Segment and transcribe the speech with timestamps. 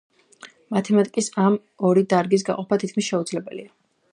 [0.75, 1.57] მათემატიკის ამ
[1.91, 3.71] ორი დარგის გაყოფა თითქმის შეუძლებელია.